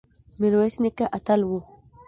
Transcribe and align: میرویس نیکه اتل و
میرویس 0.39 0.75
نیکه 0.83 1.05
اتل 1.15 1.41
و 1.47 1.51